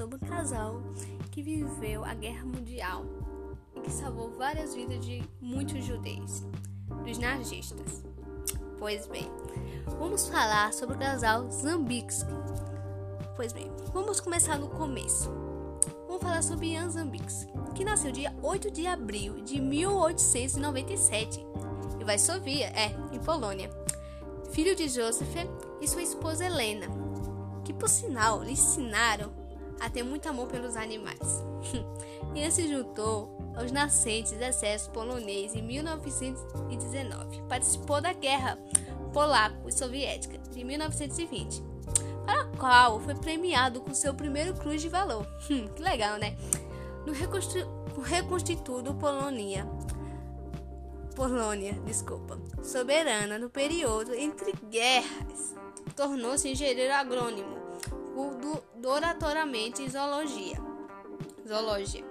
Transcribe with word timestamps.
sobre 0.00 0.16
um 0.16 0.20
casal 0.20 0.80
que 1.30 1.42
viveu 1.42 2.02
a 2.04 2.14
Guerra 2.14 2.46
Mundial 2.46 3.04
e 3.76 3.80
que 3.80 3.90
salvou 3.90 4.30
várias 4.30 4.74
vidas 4.74 5.04
de 5.04 5.22
muitos 5.40 5.84
judeus, 5.84 6.42
dos 7.04 7.18
nazistas. 7.18 8.02
Pois 8.78 9.06
bem, 9.06 9.30
vamos 9.98 10.26
falar 10.26 10.72
sobre 10.72 10.96
o 10.96 10.98
casal 10.98 11.50
Zambixki. 11.50 12.30
Pois 13.36 13.52
bem, 13.52 13.70
vamos 13.92 14.20
começar 14.20 14.58
no 14.58 14.68
começo. 14.68 15.30
Vamos 16.06 16.22
falar 16.22 16.42
sobre 16.42 16.72
Jan 16.72 16.88
Zambixki, 16.88 17.52
que 17.74 17.84
nasceu 17.84 18.10
dia 18.10 18.34
8 18.42 18.70
de 18.70 18.86
abril 18.86 19.42
de 19.42 19.60
1897 19.60 21.46
em 22.00 22.04
Varsovia, 22.04 22.68
é, 22.68 22.86
em 23.12 23.18
Polônia. 23.18 23.68
Filho 24.52 24.74
de 24.74 24.88
Joseph 24.88 25.36
e 25.80 25.86
sua 25.86 26.02
esposa 26.02 26.46
Helena, 26.46 26.86
que 27.70 27.74
por 27.74 27.88
sinal 27.88 28.42
lhe 28.42 28.52
ensinaram 28.52 29.32
a 29.78 29.88
ter 29.88 30.02
muito 30.02 30.28
amor 30.28 30.48
pelos 30.48 30.74
animais. 30.74 31.44
e 32.34 32.50
se 32.50 32.68
juntou 32.68 33.38
aos 33.56 33.70
nascentes 33.70 34.32
exército 34.32 34.90
polonês 34.90 35.54
em 35.54 35.62
1919. 35.62 37.42
Participou 37.48 38.00
da 38.00 38.12
guerra 38.12 38.58
polaco-soviética 39.12 40.36
de 40.38 40.64
1920, 40.64 41.62
para 42.24 42.40
a 42.40 42.44
qual 42.56 43.00
foi 43.00 43.14
premiado 43.14 43.80
com 43.80 43.94
seu 43.94 44.14
primeiro 44.14 44.54
Cruz 44.54 44.82
de 44.82 44.88
Valor. 44.88 45.24
Que 45.76 45.82
legal, 45.82 46.18
né? 46.18 46.36
No 47.06 47.12
reconstituído 48.02 48.94
Polônia. 48.94 49.66
Polônia, 51.14 51.74
desculpa, 51.84 52.38
soberana 52.62 53.38
no 53.38 53.50
período 53.50 54.14
entre 54.14 54.52
guerras, 54.70 55.54
tornou-se 55.94 56.48
engenheiro 56.48 56.94
agrônomo, 56.94 57.59
doratoriamente 58.76 59.82
em 59.82 59.88
zoologia. 59.88 60.56
zoologia. 61.46 62.04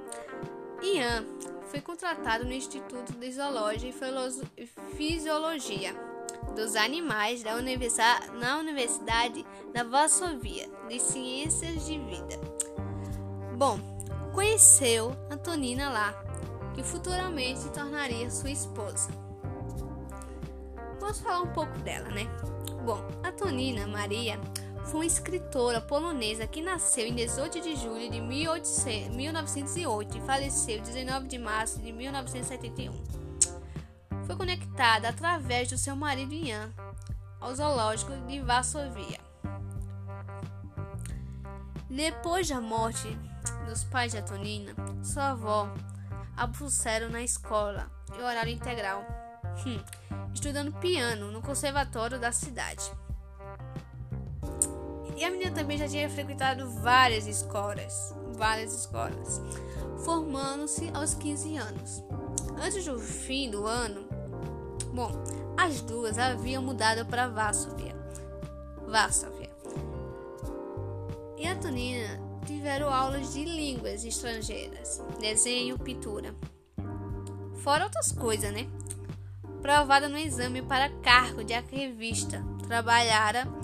Ian 0.81 1.25
foi 1.69 1.81
contratado 1.81 2.45
no 2.45 2.53
Instituto 2.53 3.13
de 3.13 3.31
Zoologia 3.31 3.93
e 4.57 4.65
Fisiologia 4.95 5.93
dos 6.55 6.75
Animais 6.75 7.43
da 7.43 7.55
Universidade, 7.55 8.31
na 8.31 8.57
Universidade 8.57 9.45
da 9.73 9.83
Varsovia 9.83 10.69
de 10.87 10.99
Ciências 10.99 11.85
de 11.85 11.99
Vida. 11.99 12.39
Bom, 13.55 13.79
conheceu 14.33 15.15
Antonina 15.29 15.89
lá, 15.89 16.13
que 16.73 16.83
futuramente 16.83 17.59
se 17.59 17.69
tornaria 17.69 18.29
sua 18.29 18.51
esposa. 18.51 19.09
Vamos 20.99 21.19
falar 21.19 21.41
um 21.41 21.53
pouco 21.53 21.77
dela, 21.79 22.09
né? 22.09 22.27
Bom, 22.85 22.99
Antonina 23.23 23.85
Maria 23.87 24.39
foi 24.89 25.01
uma 25.01 25.05
escritora 25.05 25.79
polonesa 25.79 26.47
que 26.47 26.63
nasceu 26.63 27.05
em 27.05 27.13
18 27.13 27.61
de 27.61 27.75
julho 27.75 28.09
de 28.09 28.19
1908 28.19 30.17
e 30.17 30.21
faleceu 30.21 30.81
19 30.81 31.27
de 31.27 31.37
março 31.37 31.79
de 31.79 31.91
1971. 31.91 32.91
Foi 34.25 34.35
conectada 34.35 35.09
através 35.09 35.69
do 35.69 35.77
seu 35.77 35.95
marido 35.95 36.33
Ian 36.33 36.73
ao 37.39 37.53
zoológico 37.53 38.11
de 38.27 38.41
Varsovia. 38.41 39.19
Depois 41.87 42.47
da 42.47 42.59
morte 42.59 43.15
dos 43.67 43.83
pais 43.83 44.13
de 44.13 44.17
Antonina, 44.17 44.73
sua 45.03 45.29
avó 45.31 45.71
a 46.35 46.47
puseram 46.47 47.09
na 47.09 47.21
escola 47.21 47.91
em 48.17 48.23
horário 48.23 48.51
integral, 48.51 49.05
hum, 49.67 49.79
estudando 50.33 50.73
piano 50.79 51.31
no 51.31 51.43
conservatório 51.43 52.19
da 52.19 52.31
cidade. 52.31 52.91
E 55.19 55.25
a 55.25 55.29
menina 55.29 55.51
também 55.51 55.77
já 55.77 55.85
tinha 55.85 56.09
frequentado 56.09 56.69
várias 56.69 57.27
escolas, 57.27 58.15
várias 58.37 58.73
escolas, 58.73 59.41
formando-se 60.05 60.89
aos 60.93 61.13
15 61.13 61.57
anos. 61.57 62.01
Antes 62.57 62.85
do 62.85 62.97
fim 62.97 63.51
do 63.51 63.67
ano, 63.67 64.07
bom, 64.93 65.11
as 65.57 65.81
duas 65.81 66.17
haviam 66.17 66.63
mudado 66.63 67.05
para 67.05 67.27
Varsóvia. 67.27 67.93
Varsóvia. 68.87 69.49
E 71.37 71.45
a 71.45 71.55
Tonina 71.57 72.17
tiveram 72.45 72.93
aulas 72.93 73.33
de 73.33 73.43
línguas 73.43 74.05
estrangeiras, 74.05 75.03
desenho, 75.19 75.77
pintura. 75.77 76.33
Fora 77.55 77.83
outras 77.83 78.13
coisas, 78.13 78.53
né? 78.53 78.69
Provada 79.61 80.07
no 80.07 80.17
exame 80.17 80.61
para 80.61 80.89
cargo 81.01 81.43
de 81.43 81.53
arquivista, 81.53 82.41
trabalhara 82.65 83.58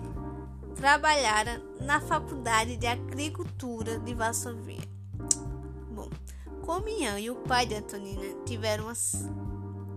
trabalhara 0.76 1.62
na 1.80 2.00
Faculdade 2.00 2.78
de 2.78 2.86
Agricultura 2.86 3.98
de 4.00 4.14
Varsovia. 4.14 4.84
Bom, 5.90 6.10
Ian 6.88 7.20
e 7.20 7.30
o 7.30 7.36
pai 7.36 7.66
de 7.66 7.76
Antonina 7.76 8.44
tiveram 8.46 8.86
uma, 8.86 8.94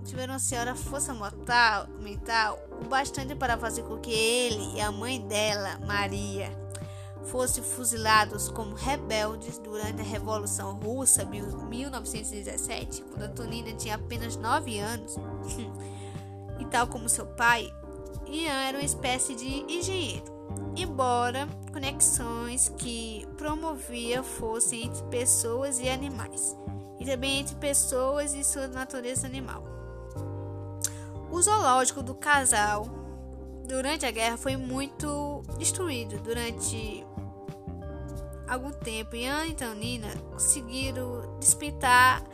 tiveram 0.04 0.34
uma 0.34 0.38
senhora 0.38 0.74
força 0.74 1.12
mortal, 1.12 1.88
mental 2.00 2.58
o 2.80 2.88
bastante 2.88 3.34
para 3.34 3.58
fazer 3.58 3.82
com 3.82 3.98
que 3.98 4.12
ele 4.12 4.76
e 4.76 4.80
a 4.80 4.92
mãe 4.92 5.20
dela, 5.20 5.78
Maria, 5.84 6.50
fossem 7.24 7.62
fuzilados 7.62 8.48
como 8.48 8.74
rebeldes 8.74 9.58
durante 9.58 10.00
a 10.00 10.04
Revolução 10.04 10.78
Russa 10.78 11.24
de 11.24 11.40
1917, 11.42 13.02
quando 13.02 13.22
Antonina 13.22 13.72
tinha 13.74 13.96
apenas 13.96 14.36
9 14.36 14.78
anos. 14.78 15.16
e 16.58 16.64
tal 16.64 16.88
como 16.88 17.08
seu 17.08 17.24
pai, 17.24 17.72
Ian 18.30 18.68
era 18.68 18.78
uma 18.78 18.84
espécie 18.84 19.34
de 19.34 19.64
engenheiro. 19.72 20.24
Embora 20.76 21.48
conexões 21.72 22.68
que 22.78 23.26
promovia 23.36 24.22
fossem 24.22 24.84
entre 24.84 25.02
pessoas 25.04 25.80
e 25.80 25.88
animais, 25.88 26.56
e 27.00 27.04
também 27.04 27.40
entre 27.40 27.56
pessoas 27.56 28.34
e 28.34 28.44
sua 28.44 28.68
natureza 28.68 29.26
animal. 29.26 29.64
O 31.30 31.40
zoológico 31.42 32.02
do 32.02 32.14
casal 32.14 32.86
durante 33.66 34.06
a 34.06 34.10
guerra 34.10 34.36
foi 34.36 34.56
muito 34.56 35.42
destruído. 35.58 36.18
Durante 36.20 37.04
algum 38.48 38.70
tempo 38.70 39.14
Ana 39.16 39.46
e 39.46 39.54
Tonina 39.54 40.08
conseguiram 40.30 41.38
despertar 41.38 42.24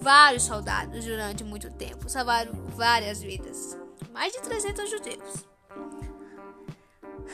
vários 0.00 0.44
soldados 0.44 1.04
durante 1.04 1.44
muito 1.44 1.70
tempo, 1.70 2.08
salvaram 2.08 2.52
várias 2.68 3.20
vidas, 3.20 3.76
mais 4.18 4.32
de 4.32 4.40
300 4.40 4.90
judeus 4.90 5.46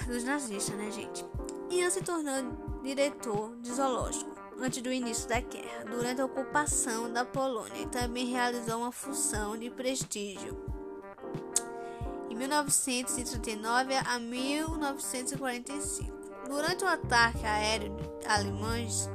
dos 0.06 0.22
nazistas, 0.22 0.76
né, 0.76 0.90
gente? 0.90 1.24
Ian 1.70 1.88
se 1.88 2.02
tornou 2.02 2.34
diretor 2.82 3.56
de 3.62 3.72
zoológico 3.72 4.30
antes 4.60 4.82
do 4.82 4.92
início 4.92 5.26
da 5.26 5.40
guerra, 5.40 5.86
durante 5.86 6.20
a 6.20 6.26
ocupação 6.26 7.10
da 7.10 7.24
Polônia, 7.24 7.80
e 7.80 7.86
também 7.86 8.26
realizou 8.26 8.80
uma 8.80 8.92
função 8.92 9.56
de 9.56 9.70
prestígio. 9.70 10.62
Em 12.28 12.34
1939 12.36 13.94
a 13.94 14.18
1945, 14.18 16.12
durante 16.46 16.84
o 16.84 16.86
ataque 16.86 17.46
aéreo 17.46 17.96
alemães 18.28 19.08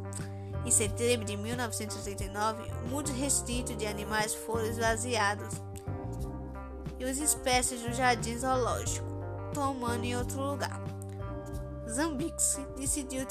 em 0.66 0.72
setembro 0.72 1.24
de 1.24 1.38
1939, 1.38 2.64
muitos 2.90 3.14
restritos 3.14 3.78
de 3.78 3.86
animais 3.86 4.34
foram 4.34 4.66
esvaziados 4.66 5.69
e 7.00 7.06
as 7.06 7.18
espécies 7.18 7.82
do 7.82 7.94
jardim 7.94 8.38
zoológico 8.38 9.08
tomando 9.54 10.04
em 10.04 10.16
outro 10.16 10.42
lugar. 10.42 10.80
Zambix 11.90 12.60
decidiu 12.78 13.26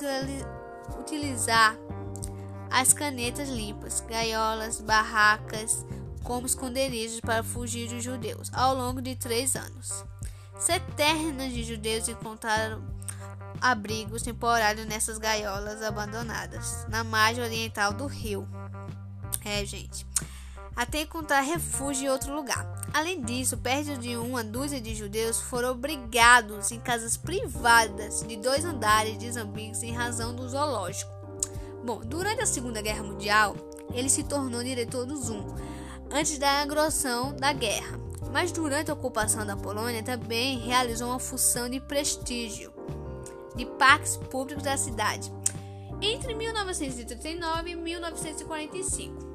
utilizar 0.98 1.76
as 2.70 2.92
canetas 2.92 3.48
limpas, 3.48 4.00
gaiolas, 4.00 4.80
barracas 4.80 5.86
como 6.24 6.46
esconderijos 6.46 7.20
para 7.20 7.42
fugir 7.42 7.88
dos 7.88 8.02
judeus 8.02 8.50
ao 8.52 8.74
longo 8.74 9.00
de 9.00 9.14
três 9.14 9.54
anos. 9.54 10.04
Centenas 10.58 11.52
de 11.52 11.62
judeus 11.62 12.08
encontraram 12.08 12.82
abrigos 13.60 14.22
temporários 14.22 14.86
nessas 14.86 15.18
gaiolas 15.18 15.82
abandonadas 15.82 16.84
na 16.88 17.04
margem 17.04 17.44
oriental 17.44 17.92
do 17.92 18.06
rio. 18.06 18.48
É, 19.44 19.64
gente 19.64 20.06
até 20.78 21.02
encontrar 21.02 21.40
refúgio 21.40 22.04
em 22.04 22.08
outro 22.08 22.32
lugar. 22.32 22.64
Além 22.92 23.20
disso, 23.20 23.56
perto 23.56 23.98
de 23.98 24.16
uma 24.16 24.42
dúzia 24.42 24.80
de 24.80 24.94
judeus 24.94 25.40
foram 25.40 25.72
obrigados 25.72 26.72
em 26.72 26.80
casas 26.80 27.16
privadas 27.16 28.24
de 28.26 28.36
dois 28.36 28.64
andares 28.64 29.18
de 29.18 29.30
Zambix 29.30 29.82
em 29.82 29.92
razão 29.92 30.34
do 30.34 30.48
zoológico. 30.48 31.12
Bom, 31.84 32.00
durante 32.00 32.42
a 32.42 32.46
Segunda 32.46 32.82
Guerra 32.82 33.04
Mundial, 33.04 33.56
ele 33.92 34.08
se 34.08 34.24
tornou 34.24 34.62
diretor 34.62 35.06
do 35.06 35.16
Zoom, 35.16 35.54
antes 36.10 36.38
da 36.38 36.62
agressão 36.62 37.34
da 37.36 37.52
guerra. 37.52 37.98
Mas 38.32 38.52
durante 38.52 38.90
a 38.90 38.94
ocupação 38.94 39.46
da 39.46 39.56
Polônia 39.56 40.02
também 40.02 40.58
realizou 40.58 41.08
uma 41.08 41.18
função 41.18 41.68
de 41.68 41.80
prestígio 41.80 42.72
de 43.54 43.64
parques 43.64 44.16
públicos 44.16 44.62
da 44.62 44.76
cidade 44.76 45.32
entre 46.00 46.34
1939 46.34 47.70
e 47.70 47.76
1945. 47.76 49.27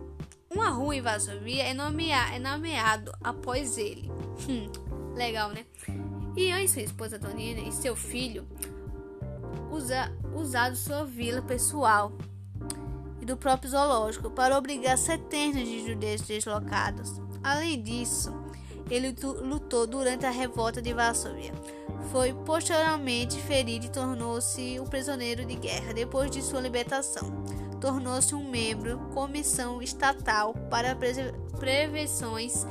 Uma 0.53 0.69
rua 0.69 0.95
em 0.95 1.01
Varsovia 1.01 1.63
é, 1.63 1.73
nomea 1.73 2.35
é 2.35 2.37
nomeado 2.37 3.11
após 3.23 3.77
ele. 3.77 4.11
Hum, 4.47 4.69
legal, 5.15 5.49
né? 5.49 5.65
Ian 6.37 6.61
e 6.61 6.69
sua 6.69 6.83
esposa 6.83 7.17
Tonina 7.17 7.61
e 7.61 7.71
seu 7.71 7.95
filho 7.95 8.47
usa, 9.71 10.11
usado 10.35 10.75
sua 10.75 11.05
vila 11.05 11.41
pessoal 11.41 12.11
e 13.19 13.25
do 13.25 13.35
próprio 13.35 13.71
zoológico 13.71 14.29
para 14.29 14.57
obrigar 14.57 14.97
centenas 14.97 15.67
de 15.67 15.87
judeus 15.87 16.21
deslocados. 16.21 17.19
Além 17.43 17.81
disso, 17.81 18.31
ele 18.91 19.15
lutou 19.41 19.87
durante 19.87 20.25
a 20.25 20.29
revolta 20.29 20.81
de 20.81 20.93
Varsóvia. 20.93 21.51
Foi 22.11 22.33
posteriormente 22.45 23.39
ferido 23.41 23.87
e 23.87 23.89
tornou-se 23.89 24.79
um 24.79 24.85
prisioneiro 24.85 25.45
de 25.45 25.55
guerra 25.55 25.93
depois 25.93 26.29
de 26.29 26.41
sua 26.43 26.61
libertação. 26.61 27.31
Tornou-se 27.83 28.33
um 28.33 28.49
membro 28.49 28.97
comissão 29.13 29.81
estatal 29.81 30.53
para 30.69 30.97
prevenções 31.59 32.65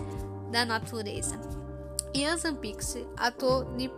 da 0.51 0.65
natureza. 0.65 1.39
Ian 2.15 2.39
Zampix, 2.39 2.97
ator 3.19 3.67
de 3.77 3.91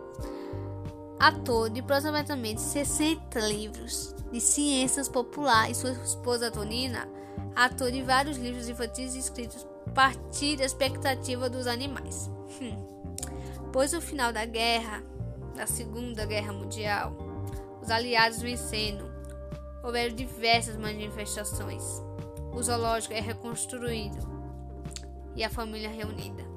ator 1.17 1.69
de 1.69 1.79
aproximadamente 1.79 2.59
60 2.59 3.39
livros 3.47 4.13
de 4.29 4.41
ciências 4.41 5.07
populares, 5.07 5.77
e 5.77 5.79
sua 5.79 5.91
esposa 5.91 6.51
Tonina, 6.51 7.07
ator 7.55 7.93
de 7.93 8.01
vários 8.01 8.35
livros 8.35 8.67
infantis 8.67 9.15
escritos 9.15 9.65
a 9.87 9.91
partir 9.91 10.57
da 10.57 10.65
expectativa 10.65 11.49
dos 11.49 11.65
animais. 11.65 12.29
Hum. 12.61 12.75
Pois 13.71 13.93
o 13.93 14.01
final 14.01 14.33
da 14.33 14.43
guerra, 14.43 15.01
da 15.55 15.65
Segunda 15.65 16.25
Guerra 16.25 16.51
Mundial, 16.51 17.15
os 17.81 17.89
aliados 17.89 18.41
vencendo, 18.41 19.14
houveram 19.85 20.15
diversas 20.15 20.75
manifestações. 20.75 21.83
O 22.51 22.61
zoológico 22.61 23.13
é 23.13 23.19
reconstruído 23.19 24.17
e 25.35 25.43
a 25.43 25.49
família 25.49 25.89
reunida. 25.89 26.54